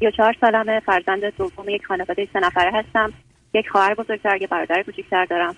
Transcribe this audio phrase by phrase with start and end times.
[0.00, 3.12] 34 سالمه فرزند دوم یک خانواده سه نفره هستم.
[3.54, 5.56] یک خواهر بزرگتر یک برادر کوچیکتر دارم.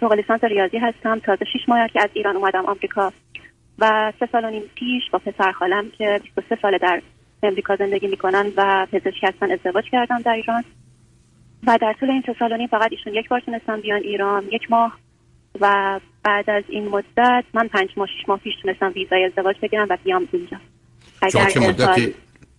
[0.00, 1.18] فوق لیسانس ریاضی هستم.
[1.18, 3.12] تازه 6 ماه که از ایران اومدم آمریکا.
[3.78, 7.02] و سه سال و نیم پیش با پسر خالم که 23 ساله در
[7.42, 10.64] امریکا زندگی می‌کنن و پزشک هستن ازدواج کردم در ایران.
[11.66, 14.44] و در طول این سه سال و نیم فقط ایشون یک بار تونستم بیان ایران
[14.52, 14.98] یک ماه.
[15.60, 19.86] و بعد از این مدت من پنج ماه شش ماه پیش تونستم ویزای ازدواج بگیرم
[19.90, 20.56] و بیام اینجا.
[21.22, 22.14] اگر چه مدتی؟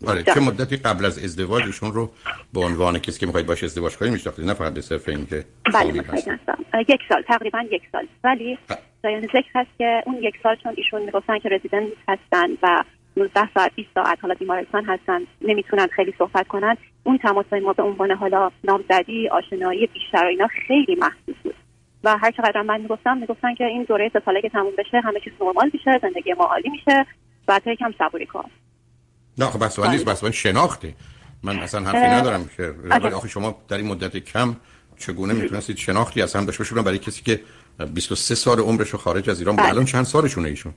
[0.07, 2.11] آره چه مدتی قبل از ازدواج ایشون رو
[2.53, 6.03] به عنوان کسی که می‌خواید باش ازدواج کنید میشناختید نه فقط به صرف اینکه بله
[6.89, 8.07] یک سال تقریبا یک سال.
[8.23, 8.57] ولی
[9.03, 12.84] جایان ذکر هست که اون یک سال چون ایشون می‌گفتن که رزیدنت هستن و
[13.17, 17.84] 19 ساعت 20 ساعت حالا بیمارستان هستن نمی‌تونن خیلی صحبت کنن اون تماس ما به
[17.84, 21.55] عنوان حالا نامزدی آشنایی بیشتر اینا خیلی محدود بود.
[22.04, 25.34] و هر چقدر من می‌گفتم می‌گفتن که این دوره سه که تموم بشه همه چیز
[25.41, 27.05] نرمال میشه زندگی ما عالی میشه
[27.48, 28.49] بعد یکم صبوری کن.
[29.37, 30.93] نه خب بس نیست بس شناخته.
[31.43, 32.73] من اصلا حرفی ندارم که
[33.15, 34.55] آخه شما در این مدت کم
[34.99, 37.41] چگونه می‌تونستید شناختی از هم داشته برای کسی که
[37.93, 39.73] 23 سال عمرش رو خارج از ایران بود بله.
[39.73, 40.73] الان چند سالشونه ایشون؟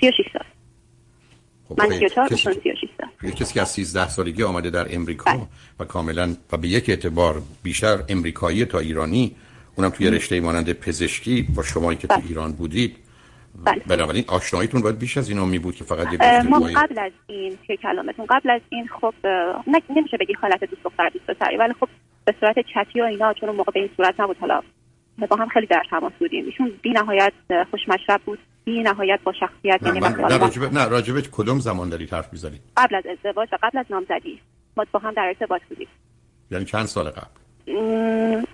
[0.00, 0.42] 36 سال.
[1.68, 2.42] خب من 34 کسی...
[2.42, 2.84] 36
[3.22, 3.30] سال.
[3.30, 5.46] کسی که از 13 سالگی آمده در امریکا بله.
[5.80, 9.36] و کاملا و به یک اعتبار بیشتر امریکایی تا ایرانی
[9.76, 12.26] اونم توی رشته مانند پزشکی با شمایی که تو بله.
[12.26, 12.96] ایران بودید
[13.64, 13.82] بله.
[13.86, 17.58] بنابراین آشناییتون باید بیش از اینا می بود که فقط یه ما قبل از این
[17.66, 19.14] که کلامتون قبل از این خب
[19.90, 21.88] نمیشه بگی حالت دوست دختر دوست پسری ولی خب
[22.24, 24.36] به صورت چتی و اینا چون موقع به این صورت نبود.
[24.40, 24.60] حالا
[25.28, 26.44] با هم خیلی در تماس بودیم.
[26.44, 27.32] ایشون بی نهایت
[27.70, 30.14] خوش مشرب بود بی نهایت با شخصیت نه, یعنی من...
[30.14, 30.74] نه, راجب...
[30.74, 34.40] نه راجبه کدوم زمان داری حرف می‌زنی قبل از ازدواج و قبل از نامزدی.
[34.76, 35.88] ما با هم در ارتباط بودیم.
[36.50, 37.39] یعنی چند سال قبل؟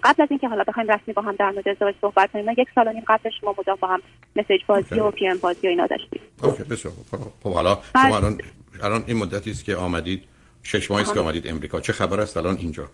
[0.02, 2.88] قبل از اینکه حالا بخوایم رسمی با هم در مورد ازدواج صحبت کنیم یک سال
[2.88, 4.02] و نیم قبلش ما مدام با هم
[4.36, 6.20] message بازی و PM بازی و اینا داشتیم.
[6.42, 6.94] OK بسیار
[7.42, 8.38] خب حالا شما الان
[8.82, 10.22] الان این مدتی است که آمدید.
[10.62, 11.80] شش ماهی است که آمدید امریکا.
[11.80, 12.88] چه خبر است الان اینجا؟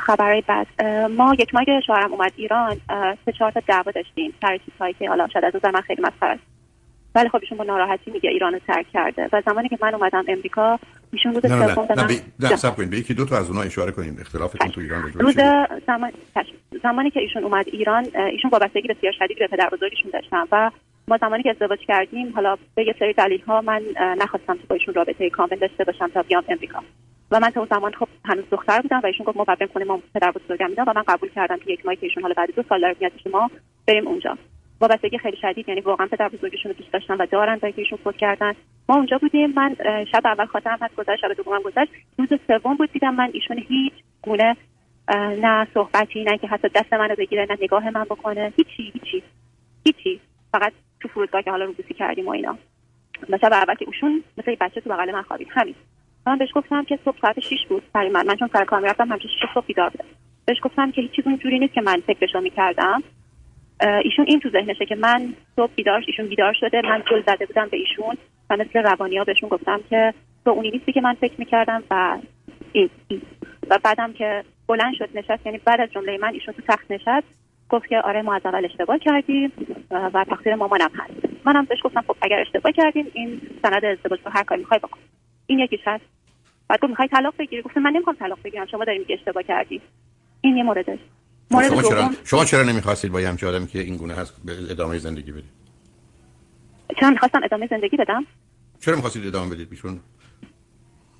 [0.00, 0.82] خبرای بعد.
[1.10, 2.76] ما یک ماه که شوهرم اومد ایران
[3.24, 4.34] سه چهار تا دعوا داشتیم.
[4.40, 6.42] سر چیزهایی که حالا شاید از نظر من خیلی مسخره است.
[7.14, 9.28] ولی خب ایشون با ناراحتی میگه ایران رو ترک کرده.
[9.32, 10.78] و زمانی که من اومدم امریکا
[11.12, 12.20] ایشون روز سوم نه نه.
[12.40, 12.90] نه صبر کنید.
[12.90, 15.36] به یکی دو تا از اونها اشاره کنید اختلافتون تو ایران روز
[15.86, 16.12] زمان
[16.82, 20.70] زمانی که ایشون اومد ایران ایشون وابستگی بسیار شدیدی به پدر بزرگشون داشتن و
[21.08, 23.82] ما زمانی که ازدواج کردیم حالا به یه سری دلیل ها من
[24.18, 26.82] نخواستم که با ایشون رابطه کامل داشته باشم تا بیام امریکا.
[27.30, 29.84] و من تا اون زمان خب هنوز دختر بودم و ایشون گفت ما بعد کنه
[29.84, 32.54] ما پدر بزرگم میدم و من قبول کردم که یک ماهی که ایشون حالا بعد
[32.56, 33.50] دو سال داره میاد ما
[33.86, 34.38] بریم اونجا.
[34.80, 35.68] وابستگی خیلی شدید.
[35.68, 38.52] یعنی واقعا پدر بزرگشون رو دوست داشتن و دارن تا ایشون فوت کردن.
[38.88, 39.52] ما اونجا بودیم.
[39.56, 39.76] من
[40.12, 41.90] شب اول خاطرم هست گذشت شب دومم گذشت.
[42.18, 44.56] روز سوم بود دیدم من ایشون هیچ گونه
[45.14, 48.52] نه صحبتی نه که حتی دست منو بگیره نه نگاه من بکنه.
[48.56, 49.22] هیچی هیچی
[49.84, 50.20] هیچی.
[50.52, 52.58] فقط تو فرودگاه که حالا رو کردیم و اینا.
[53.30, 55.48] و شب اول که ایشون مثل بچه تو بغل من خوابید.
[55.50, 55.74] همین.
[56.26, 58.26] من بهش گفتم که صبح ساعت 6 بود برای من.
[58.26, 60.04] من چون سر کار می‌رفتم همیشه 6 صبح بیدار بودم.
[60.46, 63.02] بهش گفتم که هیچ چیز اونجوری نیست که من فکرشو می‌کردم.
[63.80, 67.68] ایشون این تو ذهنشه که من صبح بیدار ایشون بیدار شده من گل زده بودم
[67.68, 68.16] به ایشون
[68.50, 72.18] و مثل روانی ها بهشون گفتم که تو اونی نیستی که من فکر می‌کردم و
[73.70, 77.26] و بعدم که بلند شد نشست یعنی بعد از جمله من ایشون تو تخت نشست
[77.68, 79.52] گفت که آره ما از اول اشتباه کردیم
[79.90, 81.12] و تقصیر مامانم هست.
[81.44, 84.98] منم بهش گفتم خب اگر اشتباه کردیم این سند ازدواج رو هر کاری می‌خوای بکن.
[85.46, 86.04] این یکیش هست.
[86.68, 89.80] بعد گفت می‌خوای طلاق بگیری؟ گفتم من نمی‌خوام طلاق بگیرم شما داریم که اشتباه کردی.
[90.40, 90.98] این یه موردش.
[91.50, 94.98] مورد شما چرا شما چرا نمی‌خواستید با همچین آدمی که این گونه هست به ادامه
[94.98, 95.50] زندگی بدید؟
[97.00, 98.26] چرا می‌خواستم ادامه زندگی بدم؟
[98.80, 100.00] چرا می‌خواستید ادامه بدید بیشون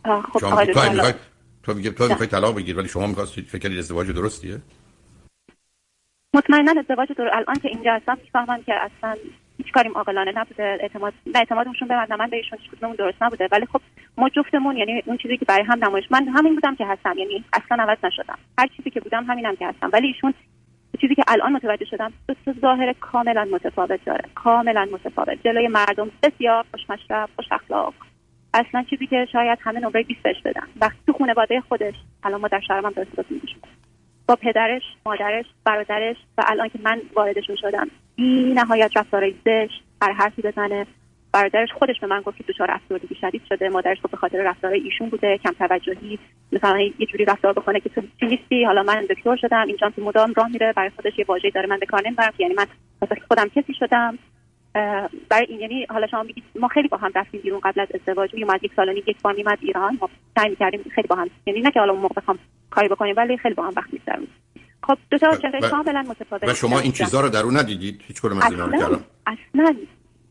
[0.04, 1.16] خب شما تو می‌خواید
[1.62, 4.60] تو میگه تو می‌خواید طلاق بگیری ولی شما می‌خواستید فکر کنید ازدواج درستیه؟
[6.34, 9.16] مطمئنا ازدواج درست الان که اینجا هستم می‌فهمم که اصلا
[9.72, 10.78] کاریم عاقلانه نبوده.
[10.80, 13.48] اعتماد به اعتمادشون به من من بهشون کدوممون درست نبوده.
[13.52, 13.80] ولی خب
[14.16, 17.44] ما جفتمون یعنی اون چیزی که برای هم نمایش من همین بودم که هستم یعنی
[17.52, 18.38] اصلا عوض نشدم.
[18.58, 19.90] هر چیزی که بودم همینم که هستم.
[19.92, 20.34] ولی ایشون
[21.00, 22.12] چیزی که الان متوجه شدم
[22.46, 24.24] دو ظاهر کاملا متفاوت داره.
[24.34, 25.42] کاملا متفاوت.
[25.44, 27.94] جلوی مردم بسیار خوش مشرب خوش اخلاق
[28.54, 30.66] اصلا چیزی که شاید همه نمره 20 بهش بدن.
[30.80, 32.92] وقتی تو خانواده خودش الان ما در شهرم
[34.28, 37.88] با پدرش مادرش برادرش و الان که من واردشون شدم
[38.18, 40.86] بی نهایت رفتارهای زشت هر حرفی بزنه.
[41.32, 43.68] برادرش خودش به من گفت که دچار افسردگی شدید شده.
[43.68, 46.18] مادرش گفت به خاطر رفتارهای ایشون بوده کم توجهی.
[46.52, 48.64] مثلا یه جوری رفتار بکنه که تو چی نیستی.
[48.64, 49.64] حالا من دکتر شدم.
[49.66, 50.72] اینجا تو مدام راه میره.
[50.76, 51.66] برای خودش یه واژه‌ای داره.
[51.66, 52.32] من به کار نمی‌برم.
[52.38, 52.66] یعنی من
[53.02, 54.18] مثلا خودم کسی شدم.
[55.28, 58.30] برای این یعنی حالا شما میگید ما خیلی با هم رفتیم بیرون قبل از ازدواج.
[58.36, 59.98] اومد یک سال یک بار میمد ایران.
[60.00, 62.38] ما سعی کردیم خیلی با هم یعنی نه که حالا اون موقع بخوام
[62.70, 64.28] کاری بکنیم ولی خیلی با هم وقت می‌گذرونیم
[64.82, 68.20] خب دو تا چهره کاملا متفاوت و شما این چیزا رو در اون ندیدید؟ هیچ
[68.20, 69.04] کدوم از اینا رو کردم.
[69.26, 69.74] اصلا.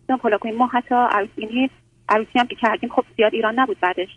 [0.09, 1.69] نه حالا کنیم ما حتی عروسی یعنی
[2.09, 4.09] عروسی هم که کردیم خب زیاد ایران نبود بعدش.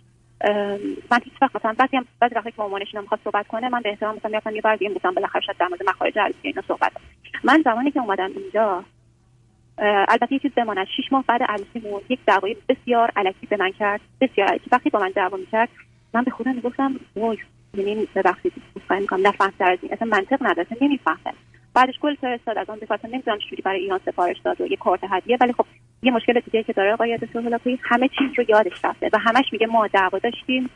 [1.11, 3.88] من هیچ وقت مثلا بعضی هم بعضی وقتی که مامانش می‌خواد صحبت کنه من به
[3.88, 6.93] احترام مثلا میگم یه بار دیگه مثلا بالاخره شاید در مورد مخارج عروسی اینا صحبت
[7.44, 8.85] من زمانی که اومدم اینجا
[9.79, 10.87] البته یه چیز بماند.
[10.87, 14.71] شش ماه بعد عروسیمون یک دعوای بسیار علکی به من کرد بسیار علکی.
[14.73, 15.69] وقتی با من دعوا می‌کرد
[16.15, 17.38] من به خودم می‌گفتم وای
[17.75, 20.67] یعنی ببخشید گفتم میگم نفهمتر از این اصلا منطق نداره.
[20.81, 21.34] نمی‌فهمه
[21.75, 22.58] بعدش گل فرستاد.
[22.58, 25.38] از اون دفعه نمی‌دونم چجوری برای ایران سفارش داد و یه کارت هدیه.
[25.40, 25.67] ولی خب
[26.02, 29.67] یه مشکل دیگه که داره آقای سهولاپی همه چیز رو یادش رفته و همش میگه
[29.67, 30.70] ما دعوا داشتیم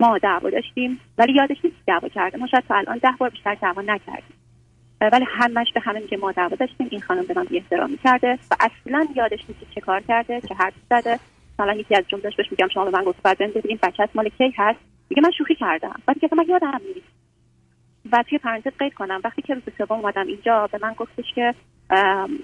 [0.00, 2.38] ما دعوا داشتیم ولی یادش نیست دعوا کرده.
[2.38, 4.36] ما شاید تا الان ده بار بیشتر دعوا نکردیم.
[5.00, 6.88] ولی همش به همه میگه ما دعوا داشتیم.
[6.90, 10.54] این خانم به من بی احترامی کرده و اصلا یادش نیست چه کار کرده چه
[10.54, 11.18] حرف زده.
[11.58, 14.54] مثلا یکی از جملهش بهش میگم شما به من گفت بعد ببینیم بچه‌ت مال کی
[14.56, 14.78] هست؟
[15.10, 16.00] میگه من شوخی کردم.
[16.06, 17.16] بعد که من یادم نیست.
[18.12, 19.20] و توی پرانتز قید کنم.
[19.24, 21.54] وقتی که روز سوم اومدم اینجا به من گفتش که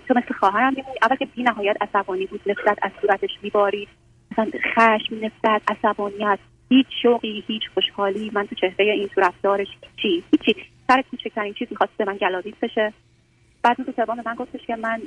[0.08, 0.96] تو مثل خواهرم میمونی.
[1.02, 2.40] اول که بی نهایت عصبانی بود.
[2.46, 3.88] نفرت از صورتش میبارید
[4.32, 6.38] مثلا خشم نفرت عصبانیت.
[6.68, 8.30] هیچ شوقی هیچ خوشحالی.
[8.34, 9.68] من تو چهره این تو رفتارش
[10.02, 10.60] چی؟ هیچی.
[10.88, 12.92] سر کوچکترین چیزی خواست به من گلاویز بشه.
[13.62, 15.00] بعد روز سوم من گفتش که من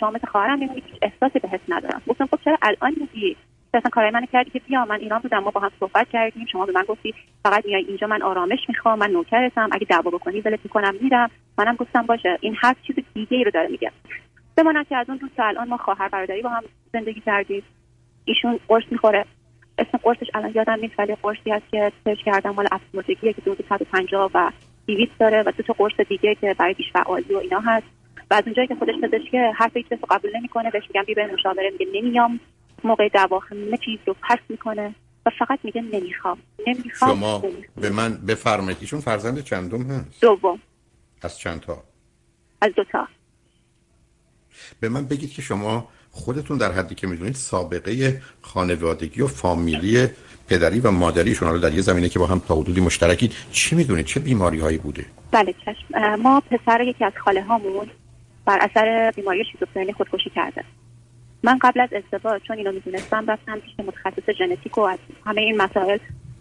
[0.00, 0.82] شما مثل خواهرم میمونی.
[0.86, 2.02] هیچ احساسی بهت ندارم.
[2.08, 3.36] گفتم خب چرا الان میگی؟
[3.78, 6.66] اصلا کارای من کردی که بیا من ایران بودم ما با هم صحبت کردیم شما
[6.66, 7.14] به من گفتی
[7.44, 11.30] فقط میای اینجا من آرامش می‌خوام من نوکرتم اگه دعوا بکنی ولت می‌کنم میرم.
[11.58, 12.38] منم گفتم باشه.
[12.40, 13.92] این هر چیز دیگه ای رو داره میگه.
[14.56, 16.62] بماند که از اون روز الان ما خواهر برادری با هم
[16.92, 17.62] زندگی کردیم.
[18.24, 19.24] ایشون قرص می‌خوره.
[19.78, 23.64] اسم قرصش الان یادم نیست ولی قرصی هست که سرچ کردم مال افسردگی که حدود
[23.68, 24.50] 150 و
[24.86, 27.86] 200 داره و دو تا قرص دیگه که برای بیش فعالی و اینا هست.
[28.30, 31.70] و از اونجایی که خودش پزشک حرف هیچ قبول نمی‌کنه بهش میگم بی به مشاوره
[31.70, 32.40] میگه نمیام.
[32.84, 34.94] موقع دعوا همه چیز رو پس می‌کنه
[35.26, 36.38] و فقط میگه نمی‌خوام.
[36.66, 37.42] نمی‌خوام شما
[37.80, 38.78] به من بفرمایید.
[38.80, 40.58] ایشون فرزند چندم هست؟ دوم.
[41.22, 41.82] از چند تا؟
[42.62, 43.08] از دو تا.
[44.80, 50.08] به من بگید که شما خودتون در حدی که می‌دونید سابقه خانوادگی و فامیلی
[50.48, 54.06] پدری و مادریشون حالا در یه زمینه که با هم تا حدودی مشترکید چی می‌دونید؟
[54.06, 56.14] چه بیماری هایی بوده؟ بله چشم.
[56.14, 57.90] ما پسر یکی از خاله هامون
[58.44, 60.64] بر اثر بیماری شیزوفرنی خودکشی کرده.
[61.42, 65.56] من قبل از ازدواج چون اینو می‌دونستم رفتم پیش متخصص ژنتیک و از همه این
[65.56, 65.98] مسائل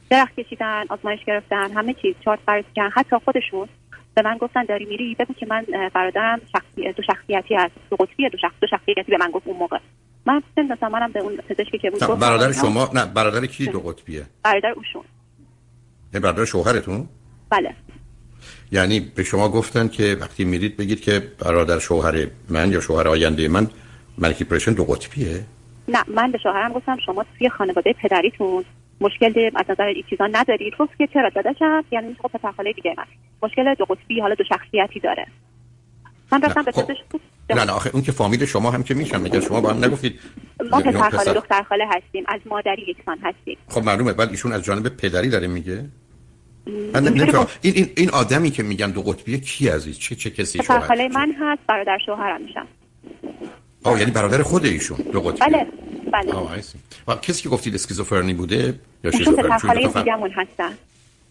[0.10, 2.90] درخت کشیدن آزمایش گرفتن همه چیز چارت بررسی کردن.
[2.94, 3.68] حتی خودشون
[4.16, 7.74] به من گفتن داری میری؟ بگو که من برادرم شخصی دو شخصیتی هست.
[7.90, 9.78] دو قطبی دو, شخص دو شخصیتی به من گفت اون موقع.
[10.25, 14.25] من نمی‌دونستم منم به اون پزشکی که بود برادر شما نه برادر کی دو قطبیه؟
[14.44, 15.04] برادر اوشون.
[16.13, 17.07] برادر شوهرتون؟
[17.50, 17.75] بله.
[18.72, 23.48] یعنی به شما گفتن که وقتی میرید بگید که برادر شوهر من یا شوهر آینده
[23.48, 23.68] من
[24.19, 25.44] ملکی پرشن دو قطبیه؟
[25.88, 28.63] نه من به شوهرم گفتم شما توی خانواده پدریتون
[29.01, 30.74] مشکل از نظر این چیزا ندارید.
[30.80, 33.06] گفت که چرا؟ داداشم یعنی خب پسر خاله دیگه من.
[33.44, 35.25] مشکل دو قطبی حالا دو شخصیتی داره.
[36.31, 36.92] من رفتم به خب.
[37.50, 39.21] نه نه آخه اون که فامیل شما هم که میشن.
[39.21, 40.19] میگن شما با هم نگفتید
[40.72, 42.24] ما پسر خاله دختر خاله هستیم.
[42.27, 43.57] از مادری یکسان هستیم.
[43.68, 44.13] خب معلومه.
[44.13, 45.86] بعد ایشون از جانب پدری داره میگه؟
[46.94, 50.80] من این, این این آدمی که میگن دو قطبیه کی عزیز؟ چه چه کسی پسر
[50.80, 52.68] خاله من هست برادر شوهرم میشم
[53.83, 54.97] آه یعنی برادر خود ایشون.
[54.97, 55.67] دو قطبی بله
[56.13, 56.33] بله.
[57.07, 60.71] و کسی که گفتید اسکیزوفرنی بوده یا شیزوفرنی؟ خاله دیگه‌مون هستن.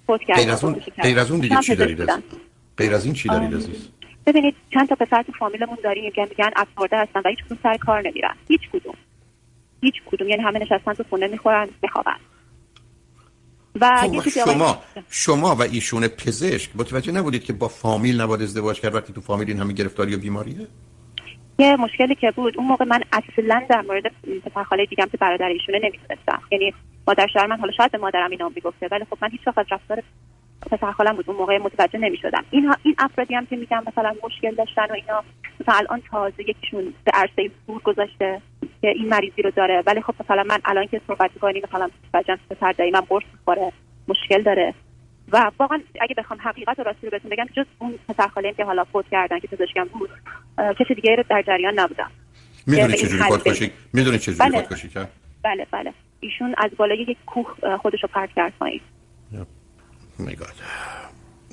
[0.06, 2.10] فوت غیر از اون غیر از اون دیگه چی دارید؟
[2.76, 3.88] غیر از این چی دارید عزیز؟
[4.26, 7.76] ببینید چند تا پسر تو فامیلمون داریم که میگن افسرده هستن و هیچ کدوم سر
[7.76, 8.34] کار نمیرن.
[8.48, 8.94] هیچ کدوم.
[9.80, 10.28] هیچ کدوم.
[10.28, 12.16] یعنی همه نشستن تو خونه می‌خورن میخوابن.
[13.80, 18.94] و خب شما شما و ایشون پزشک متوجه نبودید که با فامیل نباید ازدواج کرد
[18.94, 20.66] وقتی تو فامیل این همه گرفتاری و بیماریه؟
[21.58, 24.02] یه مشکلی که بود اون موقع من اصلا در مورد
[24.44, 26.42] پسر خاله دیگم که برادر ایشونه نمی‌دونستم.
[26.50, 26.74] یعنی
[27.08, 30.02] مادر شوهر من حالا شاید به مادرم اینا می‌گفته ولی خب من هیچ وقت رفتار
[30.70, 32.44] پسر خالم بود اون موقع متوجه نمی‌شدم.
[32.50, 35.24] این این افرادی هم که میگم مثلا مشکل داشتن و اینا
[35.60, 38.40] مثلا الان تازه یکیشون به عرصه سور گذاشته
[38.82, 42.38] که این مریضی رو داره ولی خب مثلا من الان که صحبت می‌کنیم مثلا بچه‌م
[42.50, 43.72] پسر دایمم قرص می‌خوره
[44.08, 44.74] مشکل داره.
[45.32, 48.64] و واقعا اگه بخوام حقیقت و راستی رو بهتون بگم جز اون پسر خاله که
[48.64, 50.10] حالا فوت کردن که پزشکم بود
[50.58, 52.10] کسی دیگه رو در جریان نبودم.
[52.66, 54.62] می‌دونی چجوری خودکشی می‌دونی چجوری بله.
[54.62, 55.92] خودکشی کرد بله بله.
[56.20, 58.80] ایشون از بالای یک کوه خودش رو پرت کرد پایین.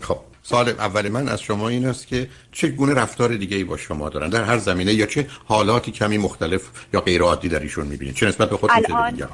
[0.06, 3.78] خب سال اول من از شما این است که چه گونه رفتار دیگه ای با
[3.78, 6.62] شما دارن؟ در هر زمینه یا چه حالاتی کمی مختلف
[6.94, 9.30] یا غیر عادی در ایشون می‌بینید؟ چه نسبت به خودتون الان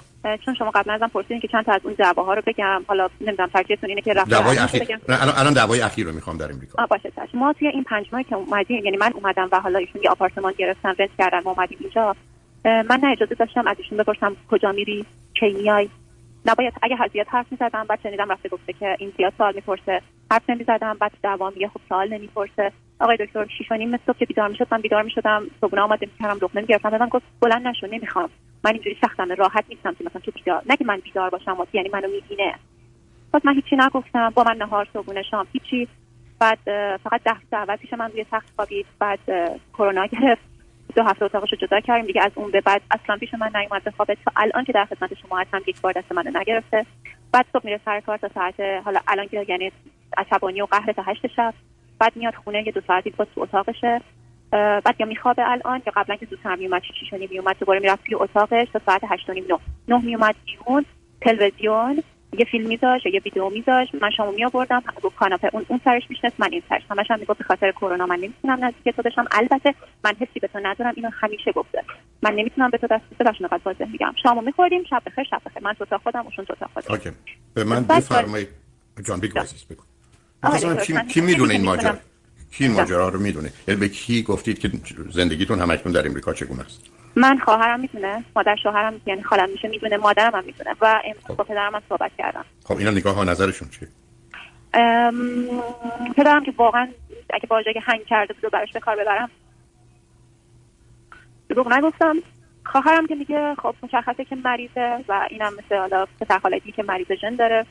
[0.46, 2.82] چون شما قبلا ازم پرسیدین که چند تا از اون دعواها رو بگم.
[2.88, 4.84] حالا نمی‌دونم ترجیحتون اینه که رفتار دعوای اخیر.
[4.84, 5.00] بگم.
[5.10, 7.30] الان الان دعوای اخیر رو می‌خوام در امریکا باشه تاش.
[7.34, 10.54] ما توی این پنج ماهی که اومدیم یعنی من اومدم و حالا ایشون یه آپارتمان
[10.58, 12.16] گرفتن رنت کردن اومدیم اینجا
[12.66, 15.06] من نه اجازه داشتم از ایشون بپرسم کجا میری
[15.40, 15.90] کی میای.
[16.46, 20.02] نباید اگه زیاد حرف می‌زدم بعد شنیدم رفته گفته که این زیاد سوال می‌پرسه.
[20.32, 22.72] حرف نمی‌زدم بعد دوام میگه خب سوال نمی‌پرسه.
[23.00, 26.40] آقای دکتر شیش و نیم صبح که بیدار می‌شد من بیدار می‌شدم صبحونه آماده می‌کردم
[26.42, 28.30] لقمه می‌گرفتم من گفت بلند نشو نمی‌خوام.
[28.64, 31.90] من اینجوری سختم راحت نیستم که مثلا تو بیدار نگه من بیدار باشم و یعنی
[31.94, 32.56] منو می‌بینه.
[33.34, 35.88] پس من هیچی نگفتم با من نهار صبحونه شام هیچی.
[36.40, 36.60] بعد
[36.98, 39.20] فقط ده اول پیش من روی تخت خوابید بعد
[39.74, 40.42] کرونا گرفت.
[40.96, 43.84] دو هفته اتاقش رو جدا کردیم دیگه از اون به بعد اصلا پیش من نیومد
[43.84, 46.86] به خوابه تا الان که در خدمت شما هستم یک بار دست منو نگرفته.
[47.32, 49.72] بعد صبح میره سر کار تا ساعت حالا الان که یعنی
[50.18, 51.54] عصبانی و قهر تا هشت شب
[52.00, 54.02] بعد میاد خونه یه دو ساعتی باز تو اتاقشه.
[54.52, 58.16] بعد یا میخوابه الان یا قبلا که زودتر میومد شیش و میومد دوباره می‌رفت توی
[58.16, 59.60] اتاقش تا ساعت هشت و نیم نه.
[59.88, 60.86] نه میومد بیرون
[61.22, 62.04] تلویزیون
[62.38, 66.04] یه فیلم میذاش یه ویدیو میذاش من شامو می آوردم رو کاناپه اون اون سرش
[66.10, 66.82] میشنست من این سرش.
[66.90, 69.26] همش هم می‌گفت به خاطر کرونا من نمی‌تونم نزدیک تو بشم.
[69.32, 71.84] البته من حسی به تو ندارم اینو همیشه گفته.
[72.22, 74.14] من نمی‌تونم به تو دست بدم نقد واضح میگم.
[74.24, 75.64] شامو می‌خوریم شب بخیر شب بخیر.
[75.64, 76.88] من تو تا خودم اوشون تو تا خودم.
[76.90, 77.12] اوکی.
[77.54, 78.48] به من بفرمایید.
[79.06, 79.84] جان بگو عزیز بگو.
[80.76, 81.98] کی, کی می‌دونه این ماجرا؟
[82.52, 84.72] کی این ماجرا رو می‌دونه؟ یعنی به کی گفتید که
[85.10, 89.98] زندگیتون همکنون در امریکا چگونه است؟ من خواهرم می‌تونه مادر شوهرم یعنی خالم میشه می‌دونه
[89.98, 91.38] مادرم هم می‌تونه و امروز.
[91.38, 92.46] با پدرم هم صحبت کردم.
[92.66, 93.88] خب اینا نگاه ها نظرشون چیه؟
[96.18, 96.88] پدرم که واقعا
[97.34, 99.30] اگه با که هنگ کرده بود و براش به کار ببرم
[101.50, 102.16] دروغ نگفتم.
[102.66, 107.08] خواهرم که میگه خب مشخصه که مریضه و اینم مثل حالا پسر خالگی که مریض
[107.12, 107.66] جن داره.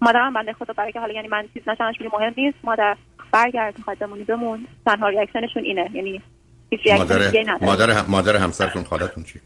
[0.00, 2.58] مادرم بنده خدا برای که حالا یعنی من چیز نشانش مهم نیست.
[2.64, 2.96] مادر
[3.32, 4.66] برگرد می‌خواد بمونی بمون.
[4.86, 5.90] تنها ریاکشنشون اینه.
[5.92, 6.22] یعنی
[6.98, 9.40] مادر مادر مادر همسرتون خالتون چی؟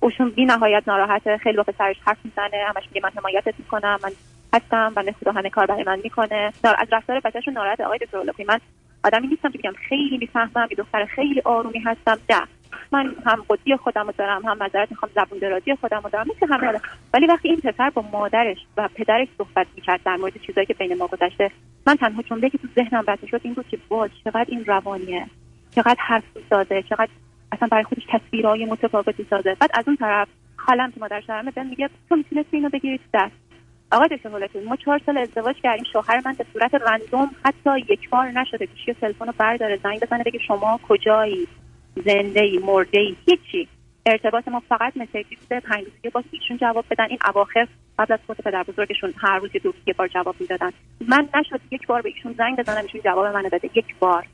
[0.00, 1.36] اوشون بی نهایت ناراحته.
[1.36, 2.64] خیلی با پسرش حرف می‌زنه.
[2.68, 3.98] همش میگه من حمایتت می‌کنم.
[4.02, 4.10] من
[4.54, 4.92] هستم.
[4.96, 6.52] و خدا همه کار برای من می‌کنه.
[6.64, 8.58] از رفتار بچه‌شون ناراحت آقای دکتر من
[9.04, 10.68] آدمی نیستم که بگم خیلی می‌فهمم.
[10.70, 12.18] یه دختر خیلی آرومی هستم.
[12.28, 12.40] ده.
[12.92, 14.42] من هم قدی خودم رو دارم.
[14.46, 15.12] هم نظرت می‌خوام.
[15.14, 16.26] زبون درازی خودم رو دارم.
[16.36, 16.80] مثل همه
[17.14, 20.94] ولی وقتی این پسر با مادرش و پدرش صحبت می‌کرد در مورد چیزایی که بین
[20.98, 21.50] ما گذشته
[21.86, 23.78] من تنها جمله که تو ذهنم رد شد این بود که
[24.24, 25.26] چقدر این روانیه.
[25.74, 27.08] چقدر حرف سازه چقدر
[27.52, 29.56] اصلا برای خودش تصویرهای متفاوتی سازه.
[29.60, 33.34] بعد از اون طرف خالم که مادر شرمه بهم میگه تو می‌تونستی اینو بگیری دست.
[33.92, 34.30] آقای دکتر
[34.68, 38.94] ما چهار سال ازدواج کردیم شوهر من به صورت رندوم حتی یک بار نشده که
[38.94, 41.48] تلفن رو برداره زنگ بزنه بگه شما کجایی؟
[41.96, 43.68] زنده ای مرده ای هیچی.
[44.06, 45.60] ارتباط ما فقط مسیجی بوده.
[45.60, 47.06] پنج روزی باز ایشون جواب بدن.
[47.08, 50.70] این اواخر قبل از خود پدر بزرگشون هر روز دو یه بار جواب می‌دادن.
[51.08, 53.70] من نشد یک بار به ایشون زنگ بزنم ایشون جواب منو بده.
[53.74, 54.26] یک بار.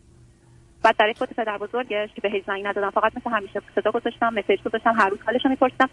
[0.88, 4.62] بعد برای خود پدر بزرگش که بهش زنگ ندادم فقط مثل همیشه صدا گذاشتم مسیج
[4.62, 5.88] گذاشتم هر روز حالش رو میپرسیدم.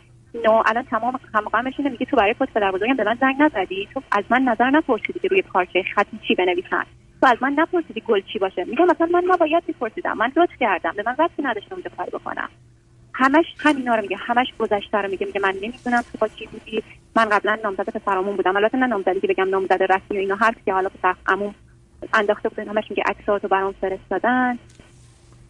[0.46, 3.88] نو الان تمام همقامش اینه میگه تو برای خود پدر بزرگم به من زنگ نزدی؟
[3.94, 6.84] تو از من نظر نپرسیدی که روی پارچه خط چی بنویسن.
[7.22, 8.64] تو از من نپرسیدی گل چی باشه.
[8.64, 12.50] میگم مثلا من نباید میپرسیدم من لطف کردم به من ربطی نداشتم اونجا کار بکنم.
[13.14, 16.84] همش همینا رو میگه همش گذشته رو میگه میگه من نمی‌دونم تو با کی بودی.
[17.16, 18.56] من قبلا نامزد پسرامون بودم.
[18.56, 21.56] البته نه نامزدی که بگم نامزد رسمی و اینا حرف که حالا پسر عموم
[22.14, 24.60] انداخته بودن همش میگه عکساتو برام فرستادن.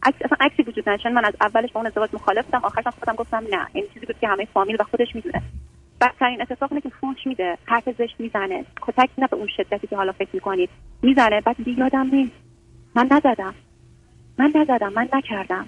[0.05, 1.05] عکس اصلا عکسی وجود نداشت.
[1.05, 4.15] من از اولش با اون ازدواج مخالف بودم آخرش خودم گفتم نه این چیزی بود
[4.21, 5.41] که همه فامیل و خودش می‌دونه.
[6.01, 9.95] بدترین اتفاق اینه که فوش میده حرف زشت می‌زنه کتک نه به اون شدتی که
[9.95, 10.69] حالا فکر می‌کنید
[11.01, 11.41] می‌زنه.
[11.41, 12.31] بعد دیگه یادم نیست
[12.95, 13.55] من نزدم.
[14.38, 15.65] من نزدم من نکردم.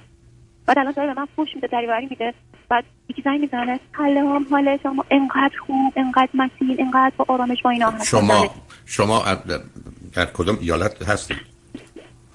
[0.65, 2.33] بعد الان داره به من فوش میده دریوری میده.
[2.69, 3.79] بعد یکی زنگ می‌زنه.
[3.97, 8.49] سلام حال شما انقدر خوب انقدر متین انقدر با آرامش با اینا شما
[8.85, 9.23] شما
[10.13, 11.37] در کدوم ایالت هستید؟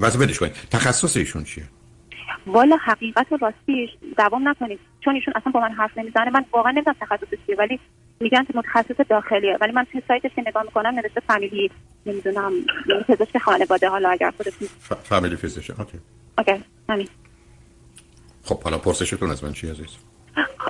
[0.01, 0.53] واسه بدش کنید.
[0.71, 1.65] تخصص ایشون چیه؟
[2.47, 4.79] والا حقیقت و راستیش دوام نکنید.
[5.01, 6.31] چون ایشون اصلا با من حرف نمی‌زنه.
[6.31, 7.81] من واقعا نمی‌دونم تخصصش چیه ولی
[8.21, 9.59] میگن که متخصص داخلیه.
[9.61, 11.71] ولی من توی سایتش که نگاه می‌کنم نوشته family
[12.07, 12.53] نمی‌دونم
[13.09, 13.89] پزشک خانواده.
[13.89, 14.69] حالا اگر خودتون
[15.03, 15.99] family physician OK.
[16.39, 16.65] OK.
[16.89, 17.09] همین.
[18.45, 19.97] خب حالا پرسشتون از من چی عزیز؟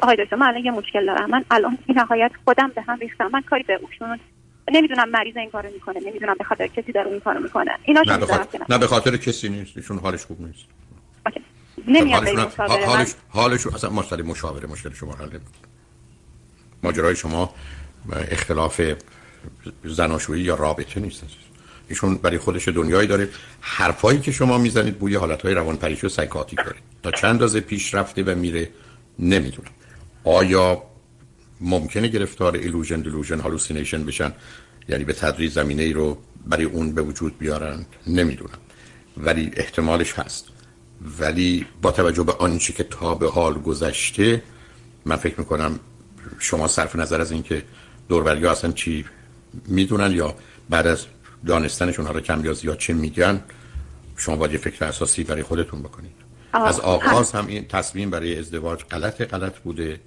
[0.03, 1.31] آقای دکتر من الان یه مشکل دارم.
[1.31, 3.31] من الان این نهایت خودم به هم ریختم.
[3.33, 4.19] من کاری به اوشون
[4.73, 6.01] نمی‌دونم مریض این کارو می‌کنه.
[6.01, 7.79] نمی‌دونم به خاطر کسی داره این کارو می‌کنه.
[7.85, 8.03] اینا
[8.69, 9.77] نه به خاطر, کسی نیست.
[9.77, 10.65] ایشون حالش خوب نیست.
[11.89, 15.39] نمیاد حالش حالش اصلا مسئله مشاوره مشکل شما حل
[16.83, 17.55] ماجرای شما
[18.31, 18.81] اختلاف
[19.85, 21.23] زناشویی یا رابطه نیست
[21.89, 23.29] ایشون برای خودش دنیایی داره.
[23.61, 26.77] حرفایی که شما می‌زنید بوی حالتهای روانپریشی و psychotic داره.
[27.03, 28.69] تا چند اندازه پیش رفته و میره
[29.19, 29.71] نمی‌دونم
[30.25, 30.83] آیا
[31.61, 34.33] ممکنه گرفتار illusion delusion hallucination بشن؟
[34.89, 38.59] یعنی به تدریج زمینه ای رو برای اون به وجود بیارن؟ نمی‌دونم.
[39.17, 40.52] ولی احتمالش هست.
[41.21, 44.43] ولی با توجه به آنچه که تا به حال گذشته
[45.05, 45.81] من فکر می‌کنم
[46.39, 47.63] شما صرف نظر از اینکه
[48.09, 49.05] دوربرگی اصلا چی
[49.67, 50.35] می‌دونن یا
[50.71, 51.07] بعد از
[51.47, 53.43] دانستنشون حالا کم یا زیاد چه میگن
[54.17, 56.13] شما باید یه فکر اساسی برای خودتون بکنید.
[56.53, 60.01] از آغاز هم این تصمیم برای ازدواج غلط غلط بوده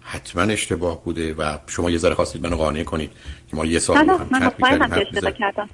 [0.00, 3.10] حتما اشتباه بوده و شما یه ذره خواستید منو قانع کنید
[3.50, 4.28] که ما یه سال هم
[4.92, 5.68] اشتباه کردم.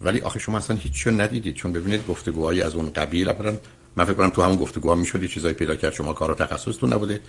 [0.00, 3.56] ولی آخه شما اصلا هیچ ندیدید چون ببینید گفتگوهای از اون قبیل اولا
[3.96, 5.92] من فکر کنم تو همون گفتگوها می‌شد یه چیزایی پیدا کرد.
[5.92, 7.20] شما کار و تخصصتون نبوده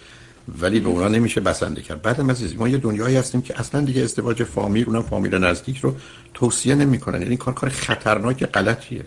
[0.59, 2.01] ولی به اونا نمیشه بسنده کرد.
[2.01, 5.95] بعدم عزیز ما یه دنیایی هستیم که اصلا دیگه ازدواج فامیل اونم فامیل نزدیک رو
[6.33, 7.21] توصیه نمی‌کنن.
[7.21, 9.03] یعنی کار کار خطرناک غلطیه.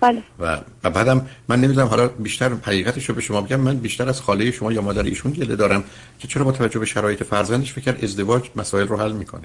[0.00, 0.22] بله.
[0.40, 3.60] و, و بعدم من نمی‌دونم حالا بیشتر حقیقتش رو به شما بگم.
[3.60, 5.84] من بیشتر از خاله شما یا مادر ایشون گله دارم
[6.18, 9.44] که چرا با توجه به شرایط فرزندش فکر ازدواج مسائل رو حل می‌کنه.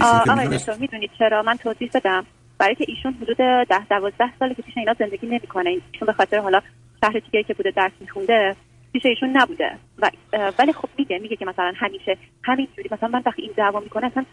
[0.00, 2.26] آقای می‌دونید چرا؟ من توضیح بدم.
[2.60, 3.36] برای که ایشون حدود
[3.68, 5.70] ده دوازده ساله که پیش اینا زندگی نمی‌کنه.
[5.70, 6.60] ایشون به خاطر حالا
[7.04, 8.56] شهر دیگه که بوده درس میخونده
[8.92, 9.78] پیش ایشون نبوده.
[9.98, 10.10] و
[10.58, 14.24] ولی خب میگه میگه که مثلا همیشه همینجوری مثلا من وقتی این دعوا می‌کنه اصلا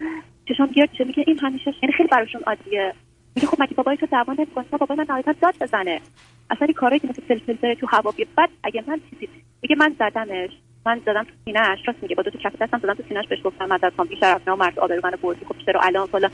[0.48, 2.94] چشام گرد چه میگه این همیشه یعنی خیلی براشون عادیه.
[3.36, 6.02] میگه خب مگه بابای تو دعوا نمی‌کنه بابای من نهایتا داد بزنه.
[6.50, 9.30] اصلا کاری که مثل فلفل تو هوا بیاد بعد اگه من چیزی
[9.62, 10.50] میگه من زدمش.
[10.86, 11.80] من زدم تو سینه‌اش.
[11.88, 14.36] راست میگه با دو تا کف دستم زدم تو سینه‌اش بهش گفتم من خان بیشتر
[14.36, 15.46] رفتم مرد آبرو منو بردی.
[15.46, 16.32] خب چرا الان فلان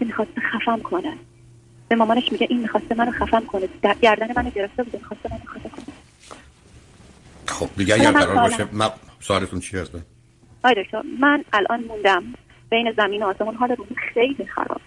[0.00, 1.12] می‌خواست خفم کنه؟
[1.92, 3.68] به مامانش میگه این می‌خواسته منو خفم کنه.
[3.82, 5.84] در گردن منو گرفته بود می‌خواسته منو خفه کنه.
[7.46, 9.90] خب دیگه اگر قرار باشه ما سوالتون چی هست؟
[10.64, 12.24] آی دکتر من الان موندم
[12.70, 14.80] بین زمین و آسمون حال روحی خیلی خراب.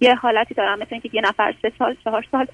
[0.00, 2.46] یه حالتی دارم مثل اینکه یه نفر سه سال چهار سال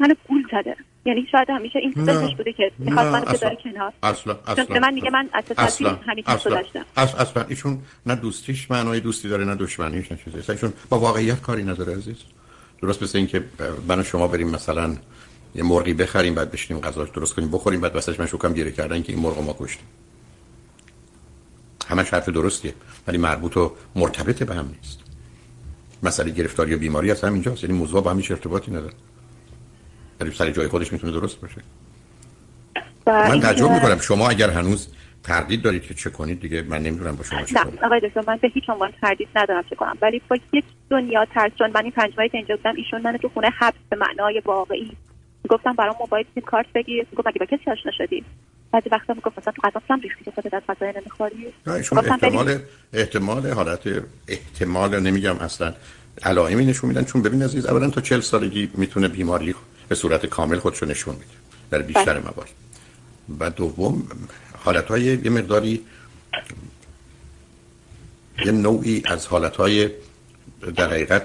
[0.00, 0.76] منو گول زده.
[1.04, 3.92] یعنی شاید همیشه این سوزش بوده که می‌خواد منو بذاره کنار.
[4.02, 6.84] اصلا اصلا من میگه من اصلا همیشه اصلا داشتم.
[6.96, 10.52] اصلا ایشون نه دوستیش معنای دوستی داره نه دشمنیش نه چیزی.
[10.52, 12.16] ایشون با واقعیت کاری نداره عزیز.
[12.82, 13.44] درست مثل اینکه
[13.88, 14.96] من شما بریم مثلا
[15.54, 19.02] یه مرغی بخریم بعد بشینیم غذاش درست کنیم بخوریم بعد واسش من شوکم گیره کردن
[19.02, 19.86] که این مرغ ما کشتیم.
[21.88, 22.74] همه حرف درستیه
[23.06, 24.98] ولی مربوط و مرتبط به هم نیست.
[26.02, 28.94] مسئله گرفتاری و بیماری از همینجاست یعنی موضوع با هم هیچ ارتباطی نداره.
[30.20, 31.62] ولی سر جای خودش می‌تونه درست باشه.
[33.06, 34.88] من تعجب می‌کنم شما اگر هنوز
[35.26, 37.78] تردید دارید که چه کنید دیگه من نمی‌دونم با شما چه کنم.
[37.82, 39.98] آقای دکتر من به هیچ عنوان تردید ندارم چه کنم.
[40.02, 43.28] ولی با یک دنیا ترس چون من این پنج ماهی اینجا بودم ایشون من تو
[43.28, 44.92] خونه حبس به معنای واقعی.
[45.48, 47.06] گفتم برام موبایل سیم کارت بگیر.
[47.16, 48.24] گفت مگه با کسی آشنا شدی؟
[48.72, 51.46] بعضی وقتا می‌گفت مثلا تو غذا ریختی که خودت از غذا نمی‌خوری.
[51.66, 52.58] احتمال
[52.92, 53.80] احتمال حالت
[54.28, 55.74] احتمال نمیگم اصلا.
[56.22, 57.04] علائمی نشون میدن.
[57.04, 59.54] چون ببین عزیز اولا تا 40 سالگی می‌تونه بیماری
[59.88, 61.26] به صورت کامل خودشو نشون میده
[61.70, 62.20] در بیشتر بله.
[62.20, 62.50] موارد.
[63.40, 64.08] و دوم
[64.66, 65.84] حالت های یه مقداری
[68.46, 69.90] یه نوعی از حالت های
[70.76, 71.22] در حقیقت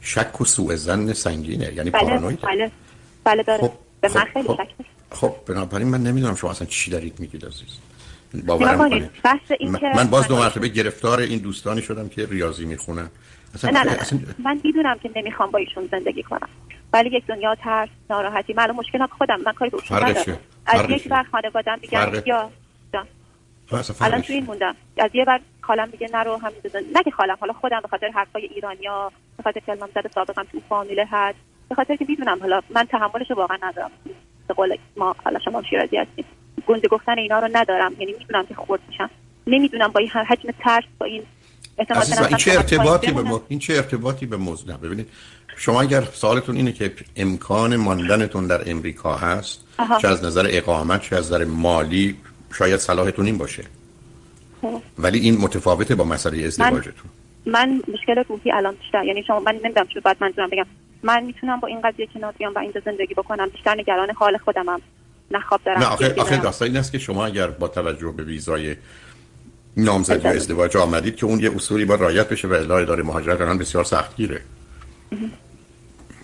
[0.00, 1.72] شک و سوء زن سنگینه.
[1.74, 2.40] یعنی بله پارانوید.
[2.40, 2.70] بله.
[3.24, 3.60] بله داره.
[3.60, 4.68] خب، به من خب، خیلی خب، شک
[5.10, 7.78] خب بنابراین من نمی‌دونم شما اصلا چی دارید میگید عزیز.
[8.46, 9.10] باورم کنید.
[9.96, 13.08] من باز دو مرتبه گرفتار این دوستانی شدم که ریاضی می‌خونن.
[13.54, 14.18] اصلا نه نه, اصلا...
[14.38, 16.48] من می‌دونم که نمی‌خوام با ایشون زندگی کنم.
[16.92, 18.52] ولی یک دنیا ترس ناراحتی.
[18.52, 19.40] من مشکلات خودم.
[19.46, 22.50] من کاری به از یک بر خانوادم میگن یا
[24.00, 24.76] الان تو این موندم.
[24.98, 26.56] از یه بر خالم میگه نرو همین
[26.94, 30.60] نه که خالم حالا خودم به خاطر حرفای ایرانیا به خاطر کلمه زده سابقا تو
[30.68, 33.90] فامیله هست به خاطر که می‌دونم حالا من تحملش واقعا ندارم.
[34.48, 36.24] به قول ما حالا شما شیرازی هستیم
[36.66, 37.92] گنده گفتن اینا رو ندارم.
[37.98, 39.10] یعنی می‌دونم که خورد میشم.
[39.46, 41.22] نمی‌دونم با این حجم ترس با این
[41.78, 43.40] این چه ارتباطی به.
[43.48, 45.08] این چه ارتباطی به موضوع ببینید
[45.56, 49.60] شما اگر سوالتون اینه که امکان ماندنتون در امریکا هست
[50.02, 52.16] چه از نظر اقامت چه از نظر مالی
[52.58, 53.64] شاید صلاحتون این باشه.
[54.62, 54.82] خب.
[54.98, 57.10] ولی این متفاوته با مسئله ازدواجتون.
[57.46, 60.66] من, من مشکل روحی الان بیشتر یعنی شما من نمی‌دونم چه بعد منظورم بگم.
[61.02, 63.48] من می‌تونم با این قضیه کنار بیام و اینجا زندگی بکنم.
[63.48, 64.80] بیشتر نگران حال خودمم.
[65.30, 65.78] نه خواب دارم.
[65.78, 68.76] نه آخه, آخه داستان این است که شما اگر با توجه به ویزای
[69.76, 73.58] نامزدی ازدواج آمدید که اون یه اصولی با رایت بشه و الا اداره مهاجرت الان
[73.58, 74.40] بسیار سختگیره.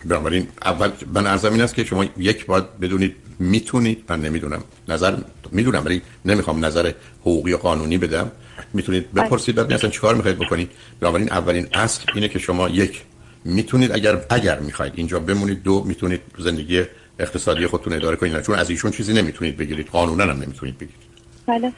[0.05, 5.17] بنابراین اول من ارزم این است که شما یک باید بدونید می‌تونید من نمی‌دونم نظر
[5.51, 8.31] می‌دونم ولی نمی‌خوام نظر حقوقی و قانونی بدم.
[8.75, 9.25] می‌تونید بله.
[9.25, 10.71] بپرسید بعد اصلا چیکار می‌خواید بکنید.
[11.01, 13.03] بنابراین اولین اصل اینه که شما یک
[13.45, 15.63] می‌تونید اگر اگر می‌خواید اینجا بمونید.
[15.63, 16.83] دو می‌تونید زندگی
[17.19, 18.41] اقتصادی خودتون اداره کنید.
[18.41, 19.89] چون از ایشون چیزی نمی‌تونید بگیرید.
[19.89, 21.03] قانونا هم نمی‌تونید بگیرید.
[21.47, 21.73] بله.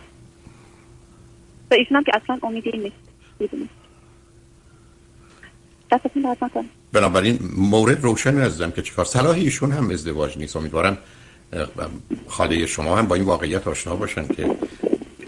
[1.77, 2.97] ایشون هم که اصلا امیدی نیست.
[6.93, 10.57] بنابراین مورد روشن عزیزم که چیکار؟ صلاح ایشون هم ازدواج نیست.
[10.57, 10.99] امیدوارم
[12.29, 14.57] خاله شما هم با این واقعیت آشنا باشن که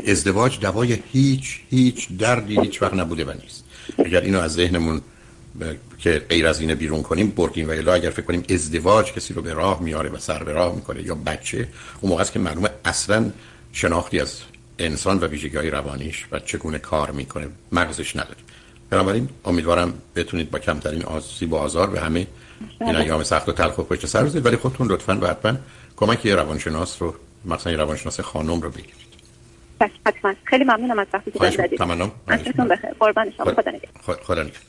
[0.07, 3.65] ازدواج دوای هیچ هیچ دردی هیچ وقت نبوده و نیست.
[3.99, 5.01] اگر اینو از ذهنمون
[5.99, 9.43] که غیر از اینه بیرون کنیم بردیم و الا اگر فکر کنیم ازدواج کسی رو
[9.43, 11.69] به راه میاره و سر به راه می‌کنه یا بچه
[12.01, 13.31] اون موقع است که معلومه اصلا
[13.73, 14.41] شناختی از
[14.79, 18.37] انسان و ویژگی های روانیش و چگونه کار می‌کنه مغزش نداره.
[18.91, 22.27] بنابراین امیدوارم بتونید با کمترین آسیب و آزار به همه
[22.81, 25.57] این ایام سخت و تلخ و پشت سر بزنید ولی خودتون لطفا و حتما
[25.97, 29.07] کمک یه روانشناس رو مثلا یه روانشناس خانم رو بگیرید.
[30.07, 30.35] حتما.
[30.45, 31.79] خیلی ممنونم از وقتی که دادید.
[31.79, 32.53] تمام بخیر.
[33.01, 33.45] قربان شما.
[33.45, 34.17] خدا نگهدار.
[34.23, 34.62] خدا نگهدار.